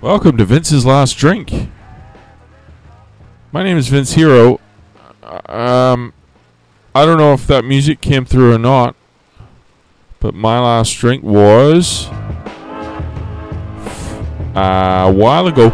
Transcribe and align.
Welcome 0.00 0.36
to 0.36 0.44
Vince's 0.44 0.86
Last 0.86 1.14
Drink. 1.14 1.52
My 3.50 3.64
name 3.64 3.76
is 3.76 3.88
Vince 3.88 4.12
Hero. 4.12 4.60
Um, 5.24 6.12
I 6.94 7.04
don't 7.04 7.18
know 7.18 7.32
if 7.32 7.48
that 7.48 7.64
music 7.64 8.00
came 8.00 8.24
through 8.24 8.54
or 8.54 8.58
not, 8.58 8.94
but 10.20 10.36
my 10.36 10.60
last 10.60 10.92
drink 10.92 11.24
was 11.24 12.06
uh, 14.54 15.06
a 15.08 15.12
while 15.12 15.48
ago. 15.48 15.70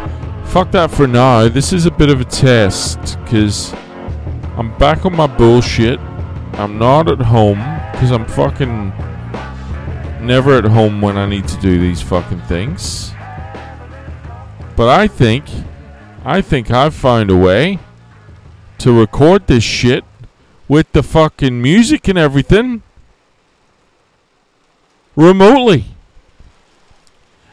Fuck 0.47 0.71
that 0.71 0.91
for 0.91 1.07
now. 1.07 1.47
This 1.47 1.75
is 1.75 1.85
a 1.85 1.91
bit 1.91 2.09
of 2.09 2.23
a 2.23 2.25
test 2.25 3.19
because 3.25 3.75
I'm 4.57 4.75
back 4.79 5.05
on 5.05 5.15
my 5.15 5.27
bullshit. 5.27 6.01
I'm 6.55 6.79
not 6.79 7.11
at 7.11 7.21
home 7.21 7.59
because 7.93 8.11
I'm 8.11 8.25
fucking 8.25 8.89
never 10.27 10.57
at 10.57 10.65
home 10.65 11.03
when 11.03 11.19
I 11.19 11.27
need 11.27 11.47
to 11.49 11.61
do 11.61 11.79
these 11.79 12.01
fucking 12.01 12.41
things. 12.45 13.11
But 14.77 14.89
I 14.89 15.07
think, 15.07 15.45
I 16.25 16.41
think 16.41 16.71
I've 16.71 16.95
found 16.95 17.31
a 17.31 17.37
way 17.37 17.79
to 18.79 18.99
record 18.99 19.47
this 19.47 19.63
shit 19.63 20.05
with 20.67 20.91
the 20.93 21.03
fucking 21.03 21.63
music 21.63 22.09
and 22.09 22.19
everything 22.19 22.83
remotely. 25.15 25.85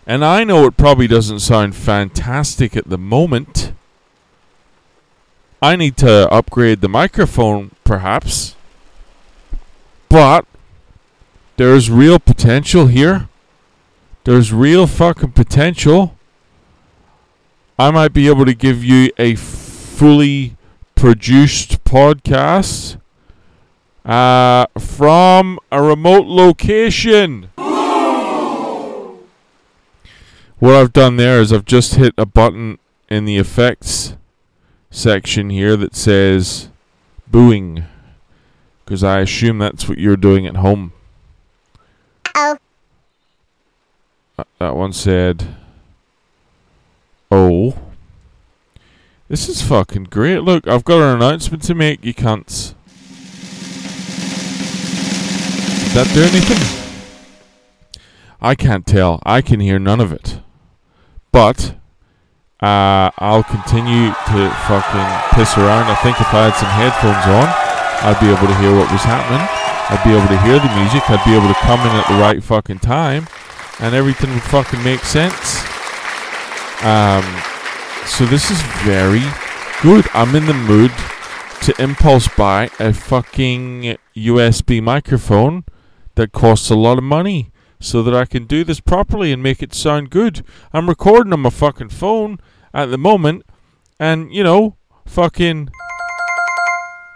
And 0.07 0.25
I 0.25 0.43
know 0.43 0.65
it 0.65 0.77
probably 0.77 1.07
doesn't 1.07 1.39
sound 1.41 1.75
fantastic 1.75 2.75
at 2.75 2.89
the 2.89 2.97
moment. 2.97 3.73
I 5.61 5.75
need 5.75 5.95
to 5.97 6.27
upgrade 6.31 6.81
the 6.81 6.89
microphone, 6.89 7.71
perhaps. 7.83 8.55
But 10.09 10.45
there's 11.57 11.91
real 11.91 12.17
potential 12.17 12.87
here. 12.87 13.29
There's 14.23 14.51
real 14.51 14.87
fucking 14.87 15.33
potential. 15.33 16.17
I 17.81 17.89
might 17.89 18.13
be 18.13 18.27
able 18.27 18.45
to 18.45 18.53
give 18.53 18.83
you 18.83 19.09
a 19.17 19.33
fully 19.33 20.55
produced 20.93 21.83
podcast 21.83 22.97
uh, 24.05 24.67
from 24.77 25.57
a 25.71 25.81
remote 25.81 26.27
location. 26.27 27.49
What 30.59 30.75
I've 30.75 30.93
done 30.93 31.17
there 31.17 31.41
is 31.41 31.51
I've 31.51 31.65
just 31.65 31.95
hit 31.95 32.13
a 32.19 32.25
button 32.27 32.77
in 33.09 33.25
the 33.25 33.37
effects 33.37 34.15
section 34.91 35.49
here 35.49 35.75
that 35.75 35.95
says 35.95 36.69
booing. 37.31 37.85
Because 38.85 39.03
I 39.03 39.21
assume 39.21 39.57
that's 39.57 39.89
what 39.89 39.97
you're 39.97 40.15
doing 40.15 40.45
at 40.45 40.57
home. 40.57 40.93
Oh. 42.35 42.59
Uh, 44.37 44.43
that 44.59 44.75
one 44.75 44.93
said, 44.93 45.55
Oh. 47.31 47.73
This 49.29 49.47
is 49.47 49.61
fucking 49.61 50.05
great. 50.05 50.39
Look, 50.39 50.67
I've 50.67 50.83
got 50.83 51.01
an 51.01 51.15
announcement 51.15 51.63
to 51.63 51.73
make, 51.73 52.03
you 52.03 52.13
cunts. 52.13 52.73
Did 55.85 55.93
that 55.95 56.11
do 56.13 56.21
anything? 56.21 56.59
I 58.41 58.55
can't 58.55 58.85
tell. 58.85 59.21
I 59.23 59.41
can 59.41 59.61
hear 59.61 59.79
none 59.79 60.01
of 60.01 60.11
it. 60.11 60.39
But 61.31 61.75
uh, 62.59 63.11
I'll 63.17 63.43
continue 63.43 64.09
to 64.09 64.39
fucking 64.67 65.09
piss 65.31 65.57
around. 65.57 65.87
I 65.87 65.95
think 66.03 66.19
if 66.19 66.27
I 66.33 66.49
had 66.49 66.55
some 66.59 66.69
headphones 66.75 67.25
on, 67.31 67.47
I'd 68.03 68.19
be 68.19 68.27
able 68.27 68.47
to 68.47 68.59
hear 68.59 68.75
what 68.75 68.91
was 68.91 69.03
happening. 69.03 69.47
I'd 69.87 70.03
be 70.03 70.11
able 70.11 70.27
to 70.27 70.41
hear 70.43 70.59
the 70.59 70.75
music. 70.75 71.09
I'd 71.09 71.23
be 71.23 71.35
able 71.35 71.47
to 71.47 71.59
come 71.61 71.79
in 71.79 71.95
at 71.95 72.07
the 72.07 72.19
right 72.19 72.43
fucking 72.43 72.79
time, 72.79 73.27
and 73.79 73.95
everything 73.95 74.33
would 74.33 74.43
fucking 74.43 74.83
make 74.83 75.01
sense. 75.01 75.70
Um, 76.83 77.23
so 78.05 78.25
this 78.25 78.49
is 78.49 78.61
very 78.83 79.23
good. 79.81 80.05
I'm 80.13 80.35
in 80.35 80.45
the 80.45 80.53
mood 80.53 80.91
to 81.61 81.79
impulse 81.79 82.27
buy 82.35 82.71
a 82.79 82.91
fucking 82.91 83.97
USB 84.15 84.81
microphone 84.81 85.63
that 86.15 86.31
costs 86.31 86.71
a 86.71 86.75
lot 86.75 86.97
of 86.97 87.03
money 87.03 87.51
so 87.79 88.01
that 88.01 88.15
I 88.15 88.25
can 88.25 88.45
do 88.45 88.63
this 88.63 88.79
properly 88.79 89.31
and 89.31 89.43
make 89.43 89.61
it 89.61 89.73
sound 89.73 90.09
good. 90.09 90.43
I'm 90.73 90.89
recording 90.89 91.33
on 91.33 91.41
my 91.41 91.51
fucking 91.51 91.89
phone 91.89 92.39
at 92.73 92.87
the 92.87 92.97
moment, 92.97 93.43
and 93.99 94.33
you 94.33 94.43
know, 94.43 94.75
fucking 95.05 95.69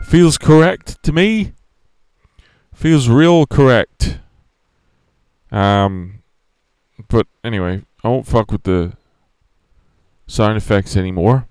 feels 0.03 0.37
correct 0.37 1.01
to 1.03 1.11
me. 1.11 1.53
Feels 2.73 3.09
real 3.09 3.45
correct. 3.45 4.19
Um, 5.51 6.21
but 7.07 7.25
anyway, 7.43 7.83
I 8.03 8.09
won't 8.09 8.27
fuck 8.27 8.51
with 8.51 8.63
the 8.63 8.93
sound 10.27 10.57
effects 10.57 10.95
anymore. 10.95 11.47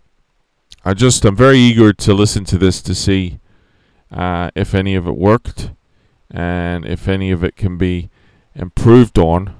I 0.84 0.94
just 0.94 1.24
I'm 1.24 1.36
very 1.36 1.58
eager 1.58 1.92
to 1.92 2.14
listen 2.14 2.44
to 2.46 2.58
this 2.58 2.82
to 2.82 2.94
see 2.94 3.38
uh, 4.10 4.50
if 4.54 4.74
any 4.74 4.94
of 4.94 5.06
it 5.06 5.16
worked 5.16 5.70
and 6.30 6.84
if 6.84 7.08
any 7.08 7.30
of 7.30 7.42
it 7.42 7.56
can 7.56 7.78
be 7.78 8.10
improved 8.54 9.18
on. 9.18 9.54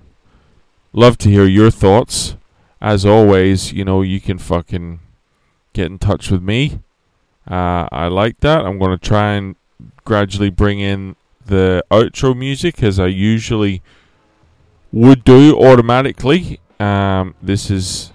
Love 0.93 1.19
to 1.19 1.31
hear 1.31 1.47
your 1.47 1.71
thoughts. 1.71 2.37
As 2.81 3.07
always, 3.07 3.73
you 3.73 3.85
know 3.85 4.03
you 4.03 4.21
can 4.21 4.39
fucking 4.39 5.01
get 5.73 5.87
in 5.87 5.99
touch 5.99 6.31
with 6.31 6.43
me. 6.43 6.81
Uh, 7.51 7.89
I 7.91 8.09
like 8.09 8.41
that. 8.41 8.65
I'm 8.65 8.79
to 8.79 8.99
try 8.99 9.33
and 9.33 9.57
gradually 10.05 10.51
bring 10.51 10.81
in 10.81 11.17
the 11.47 11.85
outro 11.91 12.37
music 12.37 12.83
as 12.83 12.99
I 12.99 13.07
usually 13.07 13.83
would 14.93 15.25
do 15.25 15.59
automatically. 15.59 16.61
Um, 16.79 17.35
this 17.43 17.71
is 17.71 18.13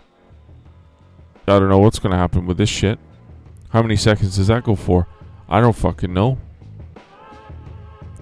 I 1.49 1.59
don't 1.59 1.69
know 1.69 1.79
what's 1.79 1.99
going 1.99 2.11
to 2.11 2.17
happen 2.17 2.45
with 2.45 2.57
this 2.57 2.69
shit. 2.69 2.99
How 3.69 3.81
many 3.81 3.95
seconds 3.95 4.35
does 4.37 4.47
that 4.47 4.63
go 4.63 4.75
for? 4.75 5.07
I 5.47 5.61
don't 5.61 5.75
fucking 5.75 6.13
know. 6.13 6.37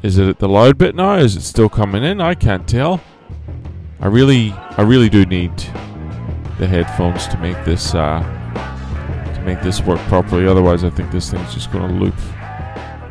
Is 0.04 0.18
it 0.18 0.28
at 0.28 0.40
the 0.40 0.48
loud 0.48 0.78
bit 0.78 0.96
now? 0.96 1.16
Is 1.16 1.36
it 1.36 1.42
still 1.42 1.70
coming 1.70 2.04
in? 2.04 2.22
I 2.22 2.36
can't 2.36 2.68
tell. 2.68 3.02
I 4.00 4.08
really, 4.08 4.52
I 4.52 4.84
really 4.84 5.10
do 5.10 5.26
need 5.26 5.58
the 6.60 6.68
headphones 6.68 7.28
to 7.28 7.38
make 7.38 7.64
this, 7.66 7.96
uh, 7.96 8.22
to 9.36 9.42
make 9.42 9.62
this 9.62 9.82
work 9.82 10.00
properly. 10.02 10.48
Otherwise, 10.48 10.84
I 10.84 10.90
think 10.90 11.12
this 11.12 11.32
thing's 11.32 11.54
just 11.54 11.72
going 11.72 11.88
to 11.88 11.94
loop. 11.94 12.16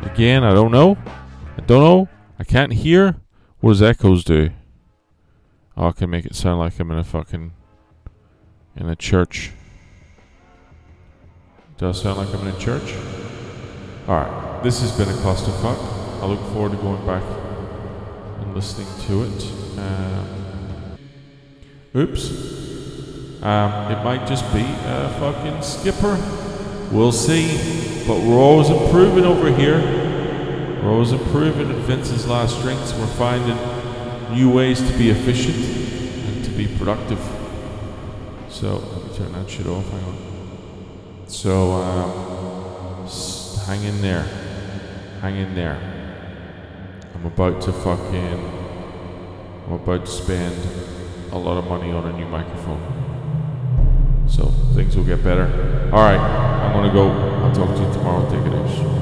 Again, 0.03 0.43
I 0.43 0.53
don't 0.53 0.71
know. 0.71 0.97
I 1.57 1.61
don't 1.61 1.83
know. 1.83 2.09
I 2.39 2.43
can't 2.43 2.71
hear. 2.71 3.17
What 3.59 3.71
does 3.71 3.81
echoes 3.81 4.23
do? 4.23 4.51
Oh, 5.75 5.87
I 5.87 5.91
can 5.91 6.09
make 6.09 6.25
it 6.25 6.35
sound 6.35 6.59
like 6.59 6.79
I'm 6.79 6.89
in 6.91 6.97
a 6.97 7.03
fucking 7.03 7.51
in 8.75 8.89
a 8.89 8.95
church. 8.95 9.51
Does 11.77 12.01
sound 12.01 12.17
like 12.17 12.33
I'm 12.33 12.47
in 12.47 12.55
a 12.55 12.59
church? 12.59 12.95
Alright, 14.09 14.63
this 14.63 14.81
has 14.81 14.91
been 14.97 15.09
a 15.09 15.17
clusterfuck. 15.19 15.77
I 16.23 16.25
look 16.25 16.39
forward 16.51 16.71
to 16.71 16.77
going 16.77 17.05
back 17.05 17.21
and 18.41 18.55
listening 18.55 18.87
to 19.05 19.21
it. 19.21 19.77
Um, 19.77 20.97
oops. 21.95 22.31
Um, 23.43 23.91
it 23.91 24.03
might 24.03 24.25
just 24.25 24.51
be 24.51 24.63
a 24.63 25.15
fucking 25.19 25.61
skipper. 25.61 26.17
We'll 26.91 27.11
see. 27.11 28.05
But 28.07 28.21
we're 28.23 28.39
always 28.39 28.71
improving 28.71 29.25
over 29.25 29.51
here. 29.51 29.79
We're 30.81 30.93
always 30.93 31.11
improving 31.11 31.69
at 31.69 31.77
Vince's 31.83 32.25
Last 32.25 32.59
Drinks. 32.63 32.91
We're 32.93 33.05
finding 33.05 33.55
new 34.35 34.51
ways 34.51 34.79
to 34.79 34.97
be 34.97 35.11
efficient 35.11 35.57
and 35.57 36.43
to 36.43 36.49
be 36.49 36.67
productive. 36.79 37.19
So, 38.49 38.77
let 38.77 39.03
me 39.03 39.15
turn 39.15 39.31
that 39.33 39.47
shit 39.47 39.67
off. 39.67 39.87
Hang 39.91 40.03
on. 40.05 40.36
So, 41.27 41.71
um, 41.73 43.05
hang 43.65 43.83
in 43.83 44.01
there. 44.01 44.23
Hang 45.21 45.35
in 45.35 45.53
there. 45.55 45.77
I'm 47.13 47.25
about 47.25 47.61
to 47.63 47.73
fucking. 47.73 48.51
I'm 49.67 49.73
about 49.73 50.05
to 50.05 50.11
spend 50.11 50.55
a 51.33 51.37
lot 51.37 51.57
of 51.57 51.67
money 51.67 51.91
on 51.91 52.05
a 52.05 52.13
new 52.17 52.25
microphone. 52.27 52.81
So, 54.29 54.45
things 54.73 54.95
will 54.95 55.03
get 55.03 55.21
better. 55.21 55.47
Alright, 55.91 56.19
I'm 56.19 56.71
gonna 56.71 56.93
go. 56.93 57.09
I'll 57.09 57.53
talk 57.53 57.75
to 57.75 57.83
you 57.83 57.93
tomorrow. 57.93 58.29
Take 58.29 58.45
it 58.45 58.65
easy. 58.65 58.96